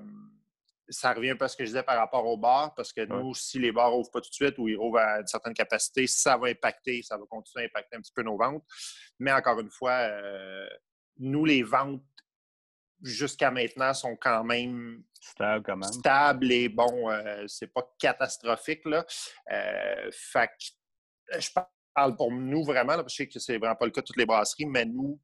ça 0.89 1.13
revient 1.13 1.31
un 1.31 1.35
peu 1.35 1.45
à 1.45 1.47
ce 1.47 1.57
que 1.57 1.63
je 1.63 1.69
disais 1.69 1.83
par 1.83 1.97
rapport 1.97 2.25
aux 2.25 2.37
bars, 2.37 2.73
parce 2.75 2.93
que 2.93 3.01
nous, 3.01 3.33
si 3.33 3.59
les 3.59 3.71
bars 3.71 3.91
n'ouvrent 3.91 4.11
pas 4.11 4.21
tout 4.21 4.29
de 4.29 4.33
suite 4.33 4.57
ou 4.57 4.67
ils 4.67 4.77
ouvrent 4.77 4.99
à 4.99 5.19
une 5.19 5.27
certaine 5.27 5.53
capacité, 5.53 6.07
ça 6.07 6.37
va 6.37 6.47
impacter, 6.47 7.01
ça 7.03 7.17
va 7.17 7.25
continuer 7.29 7.65
à 7.65 7.67
impacter 7.67 7.97
un 7.97 8.01
petit 8.01 8.13
peu 8.13 8.23
nos 8.23 8.37
ventes. 8.37 8.63
Mais 9.19 9.31
encore 9.31 9.59
une 9.59 9.69
fois, 9.69 9.91
euh, 9.91 10.67
nous, 11.17 11.45
les 11.45 11.63
ventes 11.63 12.03
jusqu'à 13.01 13.51
maintenant 13.51 13.93
sont 13.93 14.15
quand 14.15 14.43
même 14.43 15.03
Stable 15.21 15.63
quand 15.63 15.77
même. 15.77 15.91
stable 15.91 16.51
et 16.51 16.69
bon, 16.69 17.11
euh, 17.11 17.43
c'est 17.47 17.71
pas 17.73 17.87
catastrophique. 17.99 18.85
Là. 18.85 19.05
Euh, 19.51 20.09
fait 20.11 20.47
que, 20.47 21.39
je 21.39 21.49
parle 21.93 22.15
pour 22.15 22.31
nous 22.31 22.63
vraiment, 22.63 22.95
là, 22.95 23.03
parce 23.03 23.13
que 23.13 23.23
je 23.23 23.23
sais 23.23 23.27
que 23.27 23.39
c'est 23.39 23.57
vraiment 23.57 23.75
pas 23.75 23.85
le 23.85 23.91
cas 23.91 24.01
de 24.01 24.05
toutes 24.05 24.17
les 24.17 24.25
brasseries, 24.25 24.65
mais 24.65 24.85
nous, 24.85 25.19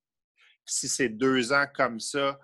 si 0.65 0.87
c'est 0.87 1.09
deux 1.09 1.53
ans 1.53 1.65
comme 1.73 1.99
ça, 1.99 2.37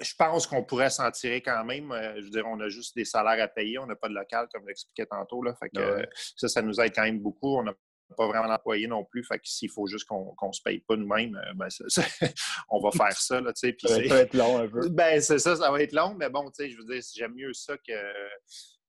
je 0.00 0.14
pense 0.18 0.46
qu'on 0.46 0.64
pourrait 0.64 0.90
s'en 0.90 1.10
tirer 1.10 1.40
quand 1.42 1.64
même. 1.64 1.90
Euh, 1.92 2.16
je 2.16 2.22
veux 2.24 2.30
dire, 2.30 2.46
on 2.46 2.58
a 2.60 2.68
juste 2.68 2.94
des 2.96 3.04
salaires 3.04 3.42
à 3.42 3.48
payer, 3.48 3.78
on 3.78 3.86
n'a 3.86 3.96
pas 3.96 4.08
de 4.08 4.14
local, 4.14 4.48
comme 4.52 4.64
j'expliquais 4.66 5.06
tantôt. 5.06 5.42
Là, 5.42 5.54
fait 5.54 5.70
que, 5.70 5.80
Ouais. 5.80 6.08
ça, 6.36 6.48
ça 6.48 6.62
nous 6.62 6.80
aide 6.80 6.92
quand 6.94 7.02
même 7.02 7.20
beaucoup. 7.20 7.56
On 7.58 7.62
n'a 7.62 7.74
pas 8.16 8.26
vraiment 8.26 8.48
d'employés 8.48 8.86
non 8.88 9.04
plus. 9.04 9.22
Fait 9.24 9.38
que 9.38 9.46
s'il 9.46 9.70
faut 9.70 9.86
juste 9.86 10.04
qu'on 10.06 10.34
ne 10.42 10.52
se 10.52 10.60
paye 10.62 10.80
pas 10.80 10.96
nous-mêmes, 10.96 11.36
euh, 11.36 11.52
ben, 11.54 11.68
on 12.70 12.80
va 12.80 12.90
faire 12.90 13.12
ça. 13.16 13.40
Là, 13.40 13.52
Ça 13.54 13.68
va, 13.88 14.16
être 14.20 14.34
long 14.34 14.58
un 14.58 14.68
peu. 14.68 14.88
ben, 14.88 15.20
c'est 15.20 15.38
ça, 15.38 15.54
ça 15.56 15.70
va 15.70 15.80
être 15.82 15.92
long, 15.92 16.14
mais 16.14 16.28
bon, 16.28 16.50
je 16.58 16.76
veux 16.76 16.84
dire, 16.84 17.02
j'aime 17.14 17.34
mieux 17.34 17.52
ça 17.52 17.76
que, 17.76 17.92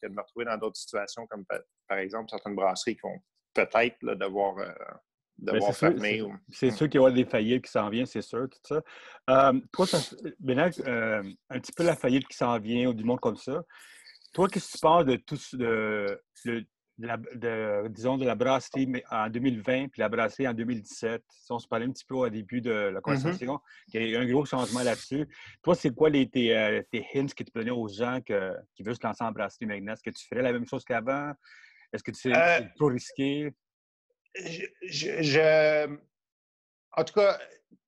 que 0.01 0.07
de 0.07 0.13
me 0.13 0.21
retrouver 0.21 0.45
dans 0.45 0.57
d'autres 0.57 0.77
situations, 0.77 1.27
comme 1.27 1.45
pa- 1.45 1.61
par 1.87 1.99
exemple 1.99 2.29
certaines 2.31 2.55
brasseries 2.55 2.95
qui 2.95 3.01
vont 3.03 3.19
peut-être 3.53 3.97
devoir, 4.01 4.57
euh, 4.57 4.65
Ben, 4.67 4.75
devoir 5.41 5.73
c'est 5.73 5.79
sûr- 5.79 5.87
fermer. 5.89 6.09
c'est- 6.17 6.21
ou- 6.21 6.35
C'est 6.49 6.71
sûr 6.71 6.87
qu'il 6.89 6.95
y 6.95 6.99
aura 6.99 7.11
des 7.11 7.25
faillites 7.25 7.65
qui 7.65 7.71
s'en 7.71 7.89
viennent, 7.89 8.05
c'est 8.05 8.21
sûr, 8.21 8.47
tout 8.49 8.59
ça. 8.63 8.81
Euh, 9.29 9.59
toi, 9.71 9.85
maintenant, 10.39 10.69
euh, 10.87 11.23
un 11.49 11.59
petit 11.59 11.71
peu 11.71 11.83
la 11.83 11.95
faillite 11.95 12.27
qui 12.27 12.37
s'en 12.37 12.57
vient 12.59 12.89
ou 12.89 12.93
du 12.93 13.03
monde 13.03 13.19
comme 13.19 13.37
ça. 13.37 13.63
Toi, 14.33 14.47
qu'est-ce 14.47 14.67
que 14.73 14.77
tu 14.77 14.81
penses 14.81 15.05
de 15.05 15.15
tout 15.17 15.37
de, 15.53 16.21
de- 16.45 16.65
de 16.97 17.07
la, 17.07 17.17
de- 17.17 17.87
disons, 17.87 18.17
de 18.17 18.25
la 18.25 18.35
brasserie 18.35 18.87
en 19.09 19.27
2020 19.29 19.87
puis 19.87 20.01
la 20.01 20.09
brasserie 20.09 20.47
en 20.47 20.53
2017? 20.53 21.23
Si 21.29 21.51
on 21.51 21.57
se 21.57 21.67
parlait 21.67 21.85
un 21.87 21.91
petit 21.91 22.05
peu 22.05 22.15
au 22.15 22.29
début 22.29 22.61
de 22.61 22.71
Mm-hmm. 22.71 22.91
la 22.93 23.01
conversation, 23.01 23.59
qu'il 23.89 24.01
y 24.03 24.05
a 24.05 24.07
eu 24.07 24.15
un 24.23 24.25
gros 24.31 24.45
changement 24.45 24.83
là-dessus. 24.83 25.27
Toi, 25.63 25.73
c'est 25.75 25.89
quoi 25.95 26.09
les, 26.09 26.29
tes, 26.29 26.55
euh, 26.55 26.81
tes 26.91 27.05
hints 27.15 27.25
que 27.35 27.43
tu 27.43 27.51
donnais 27.55 27.71
aux 27.71 27.87
gens 27.87 28.19
que- 28.25 28.55
qui 28.75 28.83
veulent 28.83 28.95
se 28.95 29.03
lancer 29.05 29.23
en 29.23 29.31
brasserie 29.31 29.65
maintenant? 29.65 29.93
Est-ce 29.93 30.03
que 30.03 30.11
tu 30.11 30.27
ferais 30.27 30.43
la 30.43 30.53
même 30.53 30.67
chose 30.67 30.83
qu'avant? 30.85 31.31
Est-ce 31.91 32.03
que 32.03 32.11
tu 32.11 32.31
Euh, 32.31 32.57
c'est 32.59 32.73
trop 32.75 32.87
risqué? 32.87 33.51
Je, 34.35 34.65
je- 34.83 35.21
je- 35.21 35.97
en 36.97 37.03
tout 37.03 37.13
cas, 37.13 37.39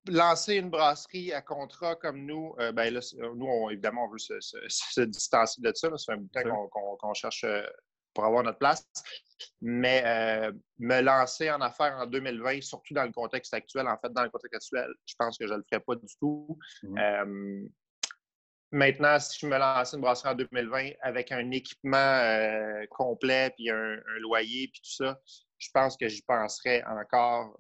lancer 0.08 0.56
une 0.56 0.70
brasserie 0.70 1.32
à 1.34 1.42
contrat 1.42 1.96
comme 1.96 2.26
nous, 2.26 2.56
euh, 2.60 2.72
ben 2.72 2.94
là, 2.94 3.02
c'est- 3.02 3.18
nous, 3.18 3.46
on- 3.46 3.70
évidemment, 3.70 4.06
on 4.06 4.10
veut 4.12 4.18
se, 4.18 4.40
se- 4.40 4.58
se 4.68 5.02
distancer 5.02 5.62
de 5.62 5.72
ça. 5.74 5.90
fait 5.90 6.12
un 6.14 6.18
bout 6.18 6.30
de 6.34 6.42
temps 6.44 6.68
qu'on 7.00 7.14
cherche 7.14 7.44
euh, 7.46 7.66
pour 8.14 8.26
avoir 8.26 8.44
notre 8.44 8.60
place. 8.60 8.86
Mais 9.62 10.04
euh, 10.06 10.52
me 10.78 11.02
lancer 11.02 11.50
en 11.52 11.60
affaires 11.62 11.98
en 11.98 12.06
2020, 12.06 12.62
surtout 12.62 12.94
dans 12.94 13.06
le 13.06 13.12
contexte 13.12 13.54
actuel, 13.54 13.88
en 13.88 13.98
fait, 13.98 14.12
dans 14.14 14.24
le 14.24 14.30
contexte 14.30 14.56
actuel, 14.56 14.94
je 15.06 15.16
pense 15.18 15.38
que 15.38 15.48
je 15.48 15.54
ne 15.54 15.58
le 15.58 15.64
ferais 15.70 15.82
pas 15.82 15.96
du 15.96 16.08
tout. 16.20 16.58
Euh, 16.98 17.66
Maintenant, 18.76 19.20
si 19.20 19.38
je 19.40 19.46
me 19.46 19.56
lance 19.60 19.94
une 19.94 20.02
brasserie 20.02 20.30
en 20.30 20.34
2020 20.36 20.94
avec 21.02 21.32
un 21.32 21.52
équipement 21.52 21.96
complet, 22.90 23.52
puis 23.56 23.70
un, 23.70 23.76
un 23.94 24.20
loyer, 24.20 24.68
puis 24.74 24.82
tout 24.82 24.92
ça, 25.04 25.20
je 25.64 25.72
pense 25.74 25.98
que 25.98 26.08
j'y 26.08 26.22
penserais 26.24 26.84
encore 26.86 27.60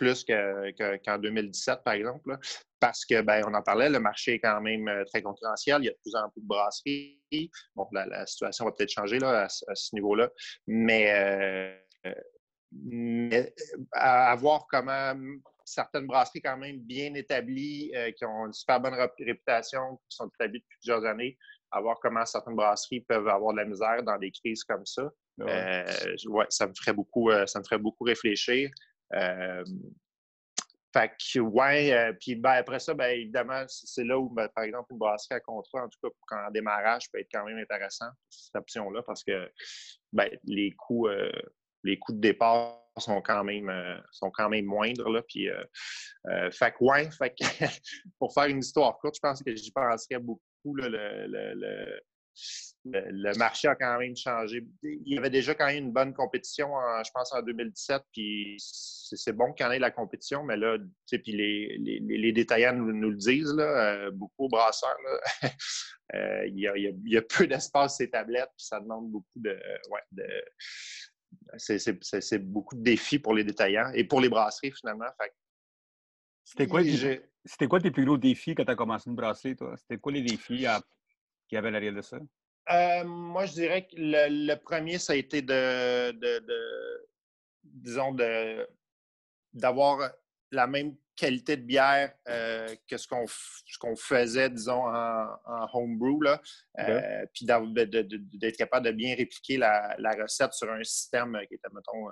plus 0.00 0.24
qu'en 0.24 1.18
2017, 1.18 1.84
par 1.84 1.94
exemple, 1.94 2.38
parce 2.80 3.04
que, 3.04 3.20
ben, 3.20 3.44
on 3.46 3.52
en 3.52 3.62
parlait, 3.62 3.90
le 3.90 4.00
marché 4.00 4.34
est 4.34 4.40
quand 4.40 4.60
même 4.62 4.88
euh, 4.88 5.04
très 5.04 5.20
concurrentiel. 5.20 5.82
Il 5.82 5.84
y 5.84 5.88
a 5.88 5.92
de 5.92 5.98
plus 6.02 6.14
en 6.14 6.30
plus 6.30 6.40
de 6.40 6.46
brasseries. 6.46 7.50
Bon, 7.76 7.86
la, 7.92 8.26
situation 8.26 8.64
va 8.64 8.72
peut-être 8.72 8.90
changer 8.90 9.18
là, 9.18 9.44
à, 9.44 9.48
ce 9.48 9.94
niveau-là, 9.94 10.30
mais, 10.66 11.12
euh, 12.06 12.14
mais, 12.72 13.52
à, 13.92 14.34
voir 14.36 14.66
comment 14.70 15.14
certaines 15.66 16.06
brasseries 16.06 16.40
quand 16.40 16.56
même 16.56 16.78
bien 16.78 17.12
établies, 17.14 17.92
euh, 17.94 18.10
qui 18.12 18.24
ont 18.24 18.46
une 18.46 18.54
super 18.54 18.80
bonne 18.80 18.96
réputation, 19.18 19.96
qui 20.08 20.16
sont 20.16 20.28
établies 20.28 20.60
depuis 20.60 20.78
plusieurs 20.78 21.04
années, 21.04 21.36
à 21.70 21.80
voir 21.82 21.98
comment 22.00 22.24
certaines 22.24 22.56
brasseries 22.56 23.02
peuvent 23.02 23.28
avoir 23.28 23.52
de 23.52 23.58
la 23.58 23.66
misère 23.66 24.02
dans 24.02 24.16
des 24.16 24.30
crises 24.30 24.64
comme 24.64 24.86
ça. 24.86 25.10
Ouais. 25.40 26.46
ça 26.50 26.66
me 26.66 26.72
ferait 26.74 26.92
beaucoup, 26.92 27.30
ça 27.46 27.58
me 27.58 27.64
ferait 27.64 27.78
beaucoup 27.78 28.04
réfléchir. 28.04 28.70
Euh, 29.14 29.64
fait 30.92 31.12
que, 31.32 31.38
ouais, 31.38 31.92
euh, 31.92 32.12
puis 32.20 32.34
ben, 32.34 32.50
après 32.50 32.80
ça, 32.80 32.94
ben, 32.94 33.10
évidemment, 33.12 33.64
c'est 33.68 34.04
là 34.04 34.18
où, 34.18 34.28
ben, 34.28 34.48
par 34.48 34.64
exemple, 34.64 34.88
une 34.90 34.98
brasserie 34.98 35.36
à 35.36 35.40
contrat, 35.40 35.84
en 35.84 35.88
tout 35.88 36.10
cas, 36.28 36.48
en 36.48 36.50
démarrage, 36.50 37.04
peut 37.12 37.20
être 37.20 37.28
quand 37.32 37.44
même 37.44 37.58
intéressant, 37.58 38.08
cette 38.28 38.56
option-là, 38.56 39.02
parce 39.06 39.22
que 39.22 39.48
ben, 40.12 40.28
les 40.44 40.72
coûts 40.72 41.06
euh, 41.06 41.30
les 41.84 41.98
coûts 41.98 42.12
de 42.12 42.20
départ 42.20 42.76
sont 42.98 43.22
quand 43.22 43.44
même, 43.44 43.72
sont 44.10 44.30
quand 44.30 44.50
même 44.50 44.66
moindres. 44.66 45.08
Là, 45.08 45.22
puis, 45.22 45.48
ouais, 46.80 47.08
pour 48.18 48.34
faire 48.34 48.46
une 48.46 48.58
histoire 48.58 48.98
courte, 48.98 49.14
je 49.14 49.20
pense 49.20 49.42
que 49.42 49.54
j'y 49.54 49.70
penserais 49.70 50.18
beaucoup, 50.18 50.74
le, 50.74 52.02
marché 53.36 53.68
a 53.68 53.74
quand 53.74 53.98
même 53.98 54.16
changé. 54.16 54.66
Il 54.82 55.14
y 55.14 55.18
avait 55.18 55.30
déjà 55.30 55.54
quand 55.54 55.66
même 55.66 55.84
une 55.84 55.92
bonne 55.92 56.14
compétition, 56.14 56.68
je 57.04 57.10
pense, 57.12 57.32
en 57.32 57.42
2017. 57.42 58.02
Puis 58.12 58.56
c'est 58.58 59.32
bon 59.32 59.52
qu'il 59.52 59.64
y 59.64 59.68
en 59.68 59.72
ait 59.72 59.78
la 59.78 59.90
compétition, 59.90 60.42
mais 60.44 60.56
là, 60.56 60.78
puis 61.08 61.32
les, 61.32 61.78
les, 61.78 62.32
détaillants 62.32 62.74
nous, 62.74 63.10
le 63.10 63.16
disent, 63.16 63.54
là, 63.54 63.64
euh, 63.64 64.10
beaucoup 64.10 64.48
brasseurs. 64.48 64.96
Euh, 66.12 66.44
il, 66.48 66.58
y 66.58 67.16
a, 67.16 67.22
peu 67.22 67.46
d'espace 67.46 67.98
ces 67.98 68.10
tablettes, 68.10 68.50
puis 68.56 68.66
ça 68.66 68.80
demande 68.80 69.12
beaucoup 69.12 69.38
de. 69.38 69.56
Ouais, 69.90 70.00
c'est 71.56 72.38
beaucoup 72.38 72.74
de 72.74 72.82
défis 72.82 73.20
pour 73.20 73.32
les 73.32 73.44
détaillants 73.44 73.92
et 73.94 74.02
pour 74.02 74.20
les 74.20 74.28
brasseries, 74.28 74.72
finalement. 74.72 75.06
C'était 76.42 76.66
quoi, 76.66 76.82
quoi, 77.68 77.80
tes 77.80 77.92
plus 77.92 78.04
gros 78.04 78.18
défis 78.18 78.56
quand 78.56 78.64
tu 78.64 78.72
as 78.72 78.74
commencé 78.74 79.08
une 79.08 79.14
brasserie, 79.14 79.54
toi? 79.54 79.76
C'était 79.76 79.98
quoi 79.98 80.10
les 80.10 80.22
défis 80.22 80.66
à 80.66 80.82
qui 81.48 81.56
avait 81.56 81.70
l'arrière 81.70 81.94
de 81.94 82.02
ça? 82.02 82.18
Euh, 82.70 83.04
moi, 83.04 83.46
je 83.46 83.52
dirais 83.52 83.86
que 83.86 83.96
le, 83.96 84.54
premier, 84.54 84.98
ça 84.98 85.12
a 85.12 85.16
été 85.16 85.42
de, 85.42 86.12
disons, 87.64 88.12
de, 88.12 88.68
d'avoir 89.52 90.12
la 90.52 90.66
même 90.66 90.94
qualité 91.16 91.56
de 91.56 91.62
bière 91.62 92.12
euh, 92.28 92.74
que 92.88 92.96
ce 92.96 93.06
qu'on, 93.06 93.24
qu'on 93.80 93.96
faisait, 93.96 94.48
disons, 94.50 94.86
en, 94.86 95.26
en 95.44 95.68
homebrew, 95.74 96.22
là. 96.22 96.40
Euh, 96.78 97.26
puis 97.34 97.44
d'être 97.44 98.56
capable 98.56 98.86
de 98.86 98.92
bien 98.92 99.14
répliquer 99.16 99.56
la, 99.58 99.96
recette 100.18 100.52
sur 100.52 100.70
un 100.70 100.82
système 100.84 101.36
qui 101.48 101.54
était, 101.54 101.68
mettons, 101.74 102.08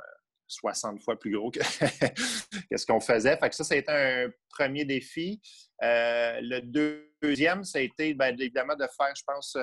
60 0.49 1.03
fois 1.03 1.19
plus 1.19 1.31
gros 1.31 1.50
que, 1.50 1.61
ce 1.62 2.87
qu'on 2.87 3.00
faisait. 3.00 3.37
Fait 3.37 3.49
que 3.49 3.55
ça, 3.55 3.65
ça 3.65 3.75
a 3.75 3.77
été 3.77 3.93
un 3.93 4.31
premier 4.50 4.85
défi. 4.85 5.41
le 5.81 6.61
deuxième, 7.23 7.65
ça 7.65 7.79
a 7.79 7.83
été, 7.83 8.12
bien, 8.15 8.37
évidemment, 8.37 8.75
de 8.75 8.87
faire, 8.97 9.15
je 9.15 9.23
pense, 9.27 9.57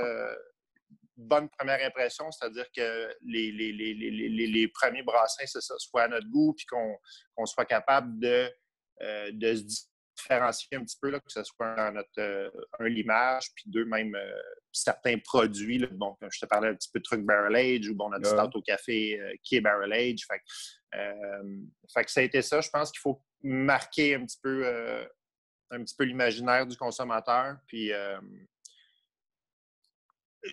bonne 1.17 1.50
première 1.50 1.86
impression, 1.86 2.29
c'est-à-dire 2.31 2.65
que 2.75 3.15
les, 3.22 3.51
les, 3.51 4.67
premiers 4.69 5.03
brassins, 5.03 5.45
ça, 5.45 5.60
soient 5.77 6.03
à 6.03 6.07
notre 6.07 6.27
goût, 6.27 6.53
puis 6.53 6.65
qu'on 6.65 7.45
soit 7.45 7.65
capable 7.65 8.19
de, 8.19 8.51
euh, 9.01 9.31
de 9.31 9.55
se 9.55 9.63
différencier 10.17 10.77
un 10.77 10.84
petit 10.84 10.98
peu, 11.01 11.10
là, 11.10 11.19
que 11.19 11.31
ce 11.31 11.43
soit 11.43 11.75
dans 11.75 11.91
notre 11.93 12.10
euh, 12.19 12.50
un 12.79 12.88
l'image, 12.88 13.51
puis 13.55 13.65
deux, 13.67 13.86
même 13.86 14.15
euh, 14.15 14.41
certains 14.72 15.17
produits. 15.19 15.77
Là, 15.77 15.88
bon, 15.91 16.15
je 16.22 16.39
te 16.39 16.45
parlais 16.45 16.69
un 16.69 16.75
petit 16.75 16.89
peu 16.91 17.00
de 17.00 17.03
truc 17.03 17.22
barrel 17.22 17.55
age 17.55 17.89
ou 17.89 17.95
bon, 17.95 18.10
notre 18.10 18.27
start 18.27 18.55
au 18.55 18.62
café 18.62 19.19
qui 19.43 19.57
est 19.57 19.62
barrel 19.62 19.93
age. 19.93 20.25
Fait, 20.27 20.41
fait, 21.93 22.05
que 22.05 22.12
ça 22.12 22.22
a 22.22 22.24
été 22.24 22.41
ça. 22.41 22.62
Je 22.62 22.69
pense 22.69 22.91
qu'il 22.91 23.01
faut 23.01 23.22
marquer 23.41 24.15
un 24.15 24.25
petit 24.25 24.39
peu 24.41 24.65
un 25.72 25.84
petit 25.84 25.95
peu 25.95 26.05
l'imaginaire 26.05 26.65
du 26.65 26.77
consommateur. 26.77 27.57
Puis 27.67 27.91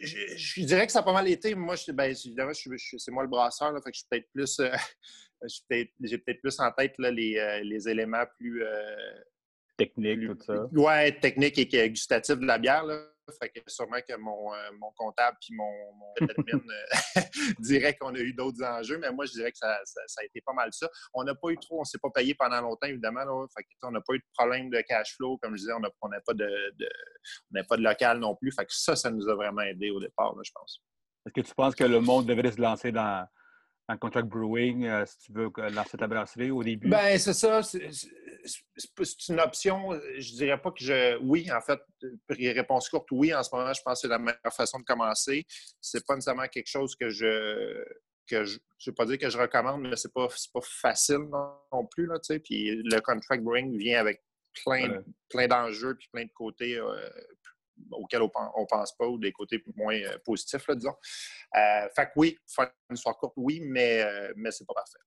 je, 0.00 0.64
dirais 0.64 0.86
que 0.86 0.92
ça 0.92 1.00
a 1.00 1.02
pas 1.02 1.12
mal 1.12 1.28
été. 1.28 1.54
Moi, 1.54 1.76
je, 1.76 1.92
ben, 1.92 2.10
évidemment, 2.10 2.52
c'est 2.54 3.10
moi 3.10 3.22
le 3.22 3.28
brasseur, 3.28 3.72
là, 3.72 3.80
fait 3.80 3.90
que 3.90 3.96
je 3.96 4.00
suis 4.00 4.08
peut-être 4.10 4.28
plus. 4.32 4.60
Euh, 4.60 4.70
j'ai 6.00 6.18
peut-être 6.18 6.40
plus 6.40 6.60
en 6.60 6.70
tête 6.70 6.94
là, 6.98 7.10
les, 7.10 7.36
euh, 7.36 7.60
les, 7.62 7.88
éléments 7.88 8.24
plus. 8.38 8.64
Euh, 8.64 8.96
techniques, 9.76 10.20
tout 10.20 10.44
ça. 10.46 10.66
Ouais, 10.72 11.18
techniques 11.18 11.58
et 11.58 11.90
gustatifs 11.90 12.38
de 12.38 12.46
la 12.46 12.58
bière. 12.58 12.84
Là. 12.84 13.04
Fait 13.40 13.50
que 13.50 13.60
sûrement 13.68 14.00
que 14.06 14.16
mon, 14.16 14.52
euh, 14.52 14.70
mon 14.78 14.90
comptable 14.96 15.36
puis 15.40 15.54
mon, 15.54 15.70
mon 15.94 16.12
admin 16.26 16.60
euh, 17.16 17.20
dirait 17.60 17.94
qu'on 17.94 18.14
a 18.14 18.18
eu 18.18 18.32
d'autres 18.32 18.62
enjeux, 18.64 18.98
mais 18.98 19.12
moi, 19.12 19.26
je 19.26 19.32
dirais 19.32 19.52
que 19.52 19.58
ça, 19.58 19.76
a 19.76 20.24
été 20.24 20.40
pas 20.40 20.52
mal 20.52 20.70
ça. 20.72 20.88
On 21.14 21.22
n'a 21.22 21.34
pas 21.34 21.50
eu 21.50 21.56
trop, 21.56 21.78
on 21.78 21.80
ne 21.80 21.84
s'est 21.84 21.98
pas 21.98 22.10
payé 22.10 22.34
pendant 22.34 22.60
longtemps, 22.60 22.88
évidemment. 22.88 23.22
Fait 23.56 23.62
que, 23.62 23.68
on 23.82 23.92
n'a 23.92 24.00
pas 24.00 24.14
eu 24.14 24.18
de 24.18 24.24
problème 24.36 24.70
de 24.70 24.80
cash 24.80 25.14
flow. 25.16 25.38
Comme 25.38 25.52
je 25.52 25.60
disais, 25.60 25.72
on 25.72 25.80
n'a 25.80 25.90
pas, 26.20 26.34
de, 26.34 27.62
pas 27.68 27.76
de 27.76 27.82
local 27.82 28.18
non 28.18 28.34
plus. 28.34 28.52
Fait 28.52 28.64
que 28.64 28.72
ça, 28.74 28.96
ça 28.96 29.10
nous 29.10 29.28
a 29.28 29.34
vraiment 29.34 29.62
aidé 29.62 29.90
au 29.90 30.00
départ, 30.00 30.34
je 30.42 30.50
pense. 30.52 30.82
Est-ce 31.26 31.34
que 31.34 31.46
tu 31.46 31.54
penses 31.54 31.74
que 31.76 31.84
le 31.84 32.00
monde 32.00 32.26
devrait 32.26 32.50
se 32.50 32.60
lancer 32.60 32.90
dans, 32.90 33.24
en 33.88 33.96
contract 33.96 34.28
brewing 34.28 34.86
euh, 34.86 35.04
si 35.06 35.18
tu 35.18 35.32
veux 35.32 35.50
lancer 35.70 35.96
ta 35.96 36.06
brasserie 36.06 36.50
au 36.50 36.62
début? 36.62 36.88
Ben 36.88 37.18
c'est 37.18 37.32
ça. 37.32 37.60
C'est 38.44 39.28
une 39.28 39.40
option. 39.40 39.92
Je 40.18 40.34
dirais 40.34 40.60
pas 40.60 40.70
que 40.70 40.82
je. 40.82 41.18
Oui, 41.18 41.50
en 41.52 41.60
fait, 41.60 41.80
réponse 42.28 42.88
courte, 42.88 43.08
oui, 43.10 43.34
en 43.34 43.42
ce 43.42 43.54
moment, 43.54 43.72
je 43.72 43.82
pense 43.82 43.98
que 43.98 44.00
c'est 44.02 44.08
la 44.08 44.18
meilleure 44.18 44.54
façon 44.54 44.78
de 44.78 44.84
commencer. 44.84 45.46
C'est 45.80 46.04
pas 46.06 46.14
nécessairement 46.14 46.48
quelque 46.48 46.68
chose 46.68 46.96
que 46.96 47.08
je. 47.10 47.84
Que 48.26 48.44
je 48.44 48.56
ne 48.56 48.60
veux 48.86 48.94
pas 48.94 49.04
dire 49.04 49.18
que 49.18 49.28
je 49.28 49.36
recommande, 49.36 49.82
mais 49.82 49.96
c'est 49.96 50.12
pas, 50.12 50.28
pas 50.28 50.60
facile 50.62 51.28
non, 51.30 51.86
plus. 51.86 52.06
Là, 52.06 52.18
puis 52.42 52.82
le 52.82 53.00
contract 53.00 53.42
brewing 53.42 53.76
vient 53.76 54.00
avec 54.00 54.22
plein, 54.64 55.02
plein 55.28 55.48
d'enjeux 55.48 55.96
puis 55.96 56.08
plein 56.12 56.24
de 56.24 56.32
côtés 56.32 56.76
euh, 56.76 57.10
auxquels 57.90 58.22
on 58.22 58.60
ne 58.60 58.66
pense 58.66 58.96
pas 58.96 59.06
ou 59.06 59.18
des 59.18 59.32
côtés 59.32 59.62
moins 59.76 59.96
euh, 59.96 60.18
positifs, 60.24 60.66
là, 60.68 60.74
disons. 60.74 60.96
Euh, 61.56 61.88
fait 61.94 62.06
que 62.06 62.12
oui, 62.16 62.38
faire 62.46 62.70
une 62.88 62.96
histoire 62.96 63.16
courte, 63.16 63.34
oui, 63.36 63.60
mais, 63.62 64.02
euh, 64.02 64.32
mais 64.36 64.50
c'est 64.50 64.66
pas 64.66 64.74
parfait. 64.74 64.98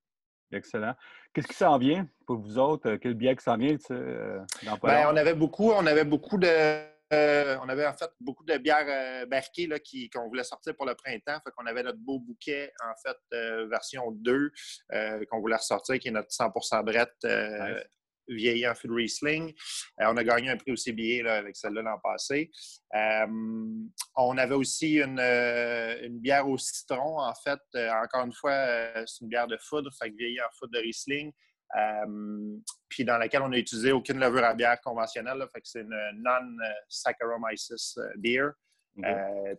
Excellent. 0.51 0.93
Qu'est-ce 1.33 1.47
qui 1.47 1.53
s'en 1.53 1.77
vient 1.77 2.07
pour 2.25 2.37
vous 2.37 2.57
autres? 2.57 2.95
Quel 2.95 3.13
biais 3.13 3.35
qui 3.35 3.43
s'en 3.43 3.57
vient 3.57 3.75
dans 3.89 4.77
ben, 4.81 5.07
on 5.11 5.15
avait 5.15 5.33
beaucoup, 5.33 5.71
on 5.71 5.85
avait 5.85 6.05
beaucoup 6.05 6.37
de. 6.37 6.47
on 7.11 7.69
avait 7.69 7.87
en 7.87 7.93
fait 7.93 8.09
beaucoup 8.19 8.43
de 8.45 8.57
bières 8.57 9.27
barquées 9.27 9.69
qu'on 10.13 10.27
voulait 10.27 10.43
sortir 10.43 10.75
pour 10.75 10.85
le 10.85 10.95
printemps. 10.95 11.39
Fait 11.43 11.51
qu'on 11.55 11.65
avait 11.65 11.83
notre 11.83 11.99
beau 11.99 12.19
bouquet, 12.19 12.71
en 12.83 12.93
fait, 13.01 13.67
version 13.69 14.11
2, 14.11 14.51
qu'on 15.29 15.39
voulait 15.39 15.57
ressortir, 15.57 15.99
qui 15.99 16.07
est 16.07 16.11
notre 16.11 16.29
100% 16.29 16.83
brette 16.83 17.25
vieilli 18.27 18.67
en 18.67 18.75
fût 18.75 18.87
de 18.87 18.93
Riesling. 18.93 19.53
Euh, 20.01 20.05
on 20.07 20.17
a 20.17 20.23
gagné 20.23 20.49
un 20.49 20.57
prix 20.57 20.71
au 20.71 20.75
CBA 20.75 21.31
avec 21.31 21.55
celle-là 21.55 21.81
l'an 21.81 21.99
passé. 22.03 22.51
Euh, 22.95 23.27
on 24.15 24.37
avait 24.37 24.55
aussi 24.55 25.01
euh, 25.01 25.99
une, 26.03 26.19
bière 26.19 26.47
au 26.47 26.57
citron, 26.57 27.19
en 27.19 27.33
fait. 27.35 27.59
encore 28.03 28.25
une 28.25 28.33
fois, 28.33 29.05
c'est 29.05 29.21
une 29.21 29.29
bière 29.29 29.47
de 29.47 29.57
foudre, 29.57 29.91
fait 29.99 30.11
que 30.11 30.15
vieillie 30.17 30.41
en 30.41 30.49
foudre 30.57 30.73
de 30.73 30.79
Riesling. 30.79 31.31
puis 32.89 33.05
dans 33.05 33.17
laquelle 33.17 33.41
on 33.41 33.49
n'a 33.49 33.57
utilisé 33.57 33.91
aucune 33.91 34.19
levure 34.19 34.43
à 34.43 34.53
bière 34.53 34.79
conventionnelle, 34.81 35.45
fait 35.53 35.61
que 35.61 35.67
c'est 35.67 35.81
une 35.81 36.21
non-Saccharomyces 36.23 37.97
beer. 38.17 38.51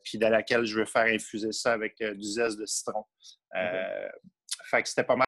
puis 0.03 0.19
dans 0.19 0.31
laquelle 0.31 0.65
je 0.65 0.79
veux 0.79 0.87
faire 0.87 1.13
infuser 1.13 1.53
ça 1.53 1.73
avec 1.73 2.03
du 2.03 2.27
zeste 2.27 2.59
de 2.59 2.67
citron. 2.67 3.05
Fait 4.71 4.83
que 4.83 4.89
c'était 4.89 5.05
pas 5.05 5.17
mal 5.17 5.27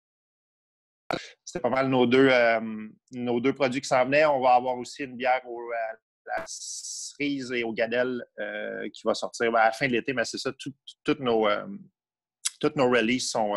c'était 1.44 1.60
pas 1.60 1.70
mal 1.70 1.88
nos 1.88 2.06
deux, 2.06 2.28
euh, 2.30 2.88
nos 3.12 3.40
deux 3.40 3.54
produits 3.54 3.80
qui 3.80 3.88
s'en 3.88 4.04
venaient. 4.04 4.26
On 4.26 4.40
va 4.40 4.54
avoir 4.54 4.76
aussi 4.76 5.04
une 5.04 5.16
bière 5.16 5.40
au, 5.46 5.60
à 5.72 6.38
la 6.38 6.44
cerise 6.46 7.52
et 7.52 7.64
au 7.64 7.72
gadel 7.72 8.22
euh, 8.38 8.88
qui 8.90 9.02
va 9.04 9.14
sortir 9.14 9.50
ben, 9.50 9.60
à 9.60 9.66
la 9.66 9.72
fin 9.72 9.86
de 9.86 9.92
l'été, 9.92 10.12
mais 10.12 10.24
c'est 10.24 10.38
ça, 10.38 10.52
toutes 11.04 11.20
nos, 11.20 11.48
euh, 11.48 11.66
nos 12.76 12.90
releases 12.90 13.30
sont, 13.30 13.54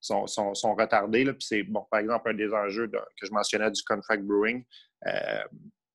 sont, 0.00 0.54
sont, 0.54 0.74
retardées. 0.74 1.24
Puis 1.24 1.46
c'est, 1.46 1.62
bon, 1.64 1.86
par 1.90 2.00
exemple, 2.00 2.30
un 2.30 2.34
des 2.34 2.52
enjeux 2.52 2.88
que 2.88 3.26
je 3.26 3.32
mentionnais 3.32 3.70
du 3.70 3.82
contract 3.82 4.22
brewing. 4.22 4.64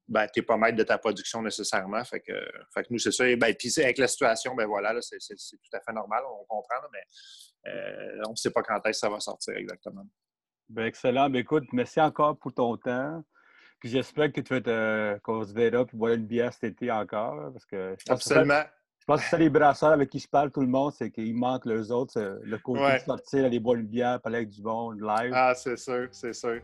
ben, 0.08 0.28
tu 0.28 0.40
n'es 0.40 0.46
pas 0.46 0.58
maître 0.58 0.78
de 0.78 0.84
ta 0.84 0.98
production 0.98 1.42
nécessairement. 1.42 2.04
Fait 2.04 2.20
que, 2.20 2.34
fait 2.74 2.84
que 2.84 2.88
nous, 2.90 3.00
c'est 3.00 3.12
ça. 3.12 3.24
ben, 3.38 3.56
puis 3.56 3.72
avec 3.78 3.98
la 3.98 4.08
situation, 4.08 4.54
ben 4.54 4.68
voilà, 4.68 5.00
c'est, 5.02 5.18
tout 5.18 5.78
à 5.78 5.80
fait 5.80 5.94
normal, 5.94 6.24
on 6.42 6.44
comprend, 6.44 6.76
mais 6.92 7.72
on 8.28 8.32
ne 8.32 8.36
sait 8.36 8.52
pas 8.52 8.64
quand 8.64 8.86
est-ce 8.86 8.90
que 8.90 9.08
ça 9.08 9.10
va 9.10 9.22
sortir 9.22 9.56
exactement. 9.56 10.06
Ben, 10.70 10.86
excellent. 10.86 11.30
Ben, 11.30 11.40
écoute, 11.40 11.66
merci 11.74 12.00
encore 12.02 12.38
pour 12.38 12.54
ton 12.54 12.76
temps. 12.78 13.24
Puis 13.80 13.90
j'espère 13.90 14.32
que 14.32 14.42
tu 14.42 14.54
vas 14.54 14.62
te, 14.62 15.18
qu'on 15.20 15.44
se 15.46 15.54
verra 15.54 15.86
puis 15.86 15.96
boire 15.98 16.14
une 16.14 16.26
bière 16.26 16.52
cet 16.54 16.64
été 16.64 16.92
encore. 16.92 17.52
Parce 17.52 17.66
que 17.66 17.96
Absolument. 18.10 18.64
Je 19.00 19.06
pense 19.14 19.22
que 19.22 19.28
c'est 19.30 19.38
les 19.38 19.50
brasseurs 19.52 19.92
avec 19.92 20.10
qui 20.10 20.18
je 20.18 20.28
parle, 20.28 20.50
tout 20.50 20.62
le 20.62 20.68
monde, 20.68 20.92
c'est 20.98 21.12
qu'ils 21.12 21.36
manquent 21.36 21.68
les 21.68 21.92
autres. 21.92 22.14
euh, 22.20 22.40
Le 22.44 22.58
côté 22.58 22.82
Ouais. 22.82 22.98
de 22.98 23.04
sortir, 23.04 23.46
aller 23.46 23.60
boire 23.60 23.76
une 23.78 23.86
bière, 23.86 24.20
parler 24.20 24.38
avec 24.38 24.50
du 24.50 24.64
monde, 24.64 25.00
live. 25.00 25.32
Ah, 25.36 25.54
c'est 25.54 25.78
sûr, 25.78 26.08
c'est 26.12 26.34
sûr. 26.34 26.60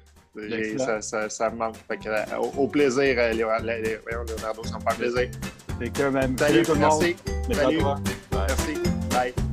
Ça, 0.79 1.01
ça, 1.01 1.29
ça 1.29 1.49
me 1.51 1.57
manque. 1.57 1.75
Fait 1.87 1.97
que, 1.97 2.09
euh, 2.09 2.37
au, 2.39 2.63
au 2.63 2.67
plaisir, 2.67 3.15
euh, 3.19 3.33
Leonardo, 3.33 4.63
ça 4.63 4.79
me 4.79 4.89
fait 4.91 4.97
plaisir. 4.97 5.29
C'est 5.79 5.93
que 5.93 6.03
même. 6.09 6.35
Salut, 6.37 6.63
tout 6.63 6.73
le 6.73 6.79
monde. 6.79 7.01
merci. 7.01 7.15
Merci 7.47 7.53
Salut. 7.61 7.77
Bye. 8.31 8.47
Merci. 8.47 8.73
Bye. 9.11 9.50